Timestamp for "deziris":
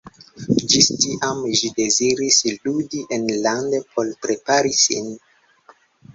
1.79-2.39